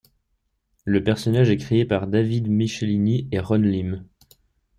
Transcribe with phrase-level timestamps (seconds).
[0.83, 4.03] Le personnage est créé par David Michelinie et Ron Lim.